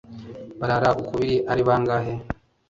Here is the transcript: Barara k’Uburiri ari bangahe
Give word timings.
Barara 0.59 0.89
k’Uburiri 0.95 1.37
ari 1.51 1.61
bangahe 1.67 2.13